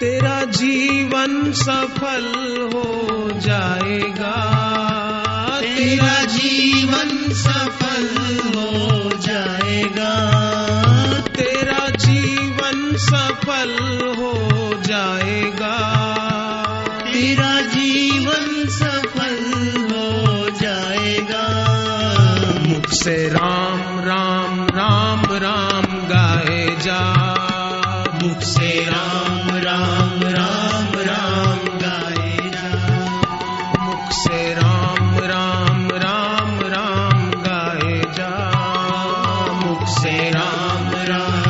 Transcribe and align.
तेरा 0.00 0.44
जीवन 0.44 1.52
सफल 1.52 2.24
हो 2.74 3.08
जाएगा। 3.40 4.34
तेरा 5.60 6.24
जीवन 6.24 7.32
सफल 7.32 8.36
हो 8.56 9.10
जाएगा। 9.18 10.12
तेरा 11.28 11.88
जीवन 11.88 12.96
सफल 12.96 13.78
हो 14.18 14.34
जाएगा। 14.82 15.78
तेरा 17.12 17.60
जीवन 17.60 18.66
सफल 18.68 19.52
हो 19.92 20.46
जाएगा। 20.50 21.46
मुख 22.68 22.86
से 22.88 23.28
राम 23.28 24.00
राम 24.00 24.60
राम 24.60 25.20
राम 25.20 26.08
गाए 26.08 26.76
जा। 26.80 27.14
मुख 28.22 28.40
से 28.40 28.86
राम 28.90 29.28
राम 29.28 29.37
राम 41.08 41.47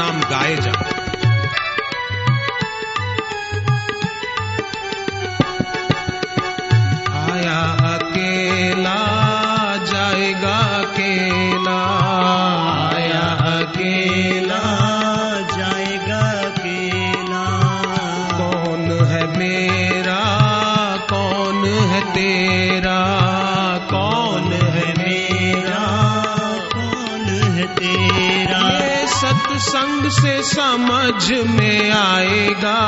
नाम 0.00 0.20
गाए 0.30 0.56
जा 0.66 0.74
आया 7.20 7.58
अकेला 7.94 8.98
जाएगा 9.90 10.56
अकेला। 10.80 11.78
आया 12.94 13.26
अकेला 13.52 14.49
सत्संग 29.70 30.10
से 30.10 30.42
समझ 30.42 31.32
में 31.32 31.90
आएगा 31.90 32.78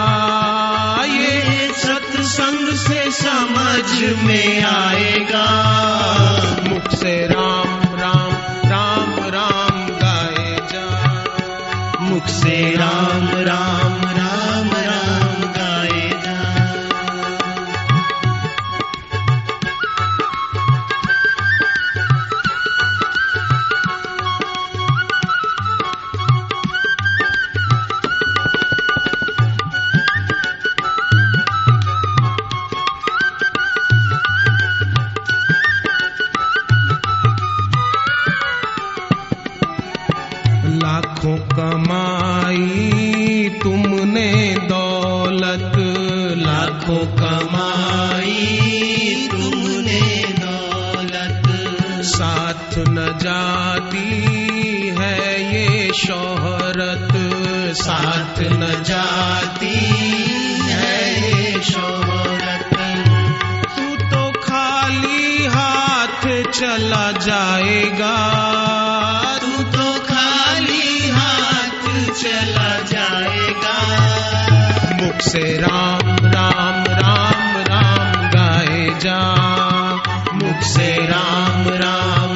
ये। 1.05 1.69
सत्संग 1.77 2.69
से 2.75 3.11
समझ 3.11 4.19
में 4.23 4.65
आएगा। 4.65 5.47
मुख 6.69 6.91
से 6.95 7.27
राम 7.27 7.97
राम 7.99 8.12
लाखों 41.23 41.39
कमाई 41.55 43.51
तुमने 43.63 44.31
दौलत, 44.69 45.75
लाखों 46.39 47.05
कमाई 47.17 48.39
तुमने 49.31 50.01
दौलत। 50.41 51.47
साथ 52.03 52.75
न 52.89 53.07
जाती 53.23 54.09
है 54.99 55.19
ये 55.55 55.93
शोहरत, 55.95 57.13
साथ 57.77 58.43
न 58.43 58.83
जाती 58.83 59.77
है 60.71 60.99
ये 61.23 61.63
शोहरत। 61.63 62.75
तू 63.77 63.87
तो 64.07 64.25
खाली 64.41 65.47
हाथ 65.47 66.27
चला 66.51 67.11
जाएगा 67.13 68.52
से 75.33 75.57
राम 75.57 76.09
राम 76.27 76.85
राम 76.89 77.57
राम 77.57 78.31
गाए 78.31 78.99
जा। 79.01 79.21
मुख 80.35 80.63
से 80.63 81.07
राम 81.07 81.69
राम 81.69 82.32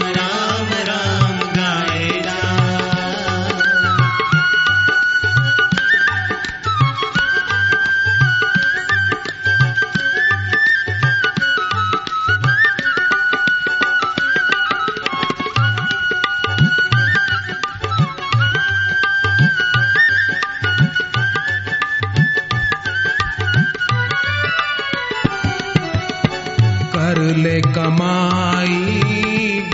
कर 27.06 27.22
ले 27.22 27.60
कमाई, 27.60 29.00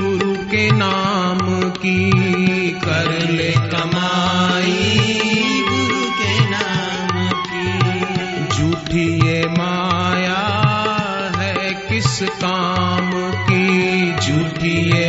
गुरु 0.00 0.34
के 0.34 0.70
नाम 0.70 1.38
की। 1.70 2.10
कर 2.70 3.30
ले 3.30 3.52
कमाई, 3.52 5.00
गुरु 5.68 6.10
के 6.10 6.50
नाम 6.50 7.30
की। 7.30 7.78
झूठी 8.56 9.26
ये 9.26 9.46
माया 9.48 10.42
है 11.36 11.74
किस 11.74 12.22
काम 12.22 13.10
की? 13.30 14.12
झूठी 14.12 14.96
ये 14.96 15.01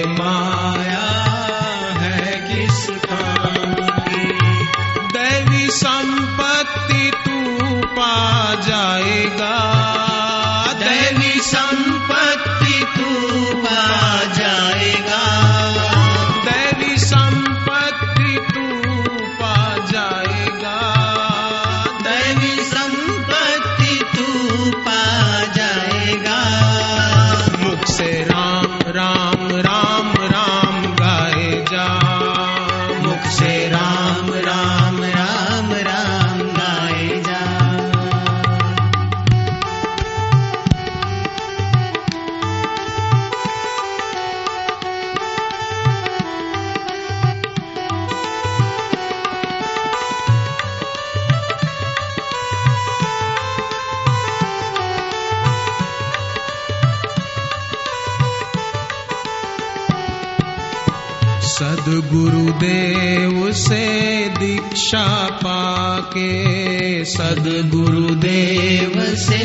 सदगुरुदेव 61.83 63.51
से 63.53 63.85
दीक्षा 64.29 65.27
पाके 65.43 67.05
सदगुरुदेव 67.05 68.93
से 69.15 69.43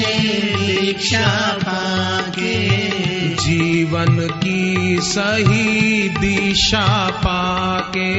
दीक्षा 0.56 1.58
पाके। 1.62 2.69
जीवन 3.29 4.29
की 4.44 4.99
सही 5.00 6.08
दिशा 6.08 7.11
पाके, 7.11 8.14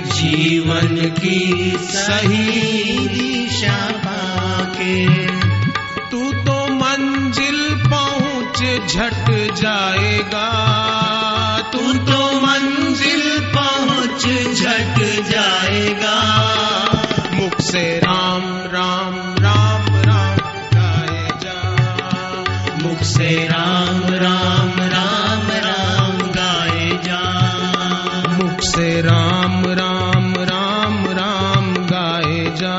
जीवन 0.00 0.96
की 1.20 1.72
सही 1.80 3.08
दिशा 3.08 3.90
पाके। 4.06 5.26
तू 6.10 6.32
तो 6.32 6.74
मंजिल 6.74 7.74
पहुँच, 7.90 8.62
झट 8.92 9.54
जाएगा। 9.54 10.89
से 17.70 17.98
राम 17.98 18.42
राम 18.56 19.14
राम 19.38 19.96
राम 19.96 20.38
गाए 20.74 21.28
जा। 21.42 21.76
मुख 22.82 22.98
से 23.02 23.48
राम 23.48 24.02
राम 24.14 24.70
राम 24.80 25.50
राम 25.50 26.18
गाए 26.18 26.90
जा। 27.04 27.22
मुख 28.30 28.60
से 28.60 29.02
राम 29.02 29.64
राम 29.66 30.34
राम 30.34 31.06
राम 31.06 31.74
गाए 31.74 32.52
जा। 32.56 32.76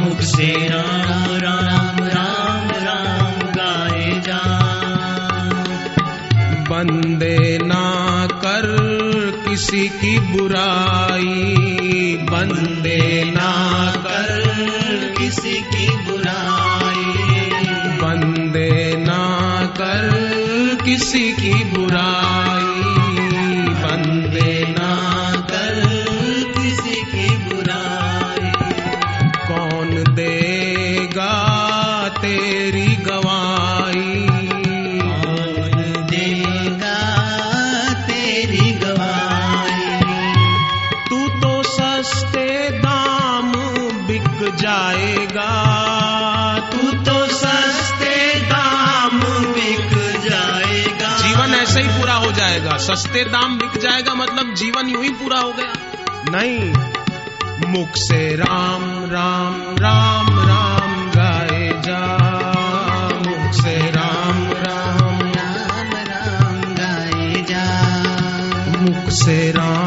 मुख 0.00 0.20
से 0.20 0.68
राम 0.68 1.36
राम 1.36 2.06
राम 2.08 2.70
राम 2.70 3.50
गाए 3.50 4.20
जा। 4.20 4.38
बंदे 6.70 7.37
किसी 9.58 9.88
की 9.88 10.18
बुराई 10.18 11.54
बंदे 12.30 13.24
ना 13.24 13.92
कर। 13.96 14.44
किसी 15.18 15.54
की 15.54 15.96
बुराई। 15.96 17.28
बंदे 17.96 18.96
ना 18.96 19.62
कर। 19.66 20.78
किसी 20.84 21.32
की 21.32 21.64
बुराई 21.64 22.67
जाएगा। 44.58 45.50
तू 46.72 46.92
तो 46.92 47.26
सस्ते 47.26 48.40
दाम 48.40 49.20
बिक 49.52 49.90
जाएगा। 50.30 51.18
जीवन 51.18 51.54
ऐसे 51.54 51.82
ही 51.82 51.88
पूरा 51.88 52.14
हो 52.14 52.32
जाएगा। 52.32 52.76
सस्ते 52.76 53.24
दाम 53.24 53.58
बिक 53.58 53.80
जाएगा 53.80 54.14
मतलब 54.14 54.54
जीवन 54.54 54.88
यूँ 54.88 55.02
ही 55.02 55.08
पूरा 55.08 55.38
हो 55.38 55.52
गया। 55.52 55.72
नहीं 56.30 56.72
मुख 57.68 57.88
से 57.96 58.36
राम 58.36 58.82
राम 59.10 59.76
राम 59.78 60.26
राम 60.38 61.10
गाए 61.10 61.82
जा। 61.86 62.02
मुख 63.26 63.52
से 63.52 63.90
राम 63.90 64.42
राम 64.52 65.20
राम 65.20 65.90
राम 66.08 66.74
गाए 66.74 67.44
जा। 67.50 67.66
मुख 68.78 69.10
से 69.10 69.52
राम। 69.52 69.68
राम 69.68 69.77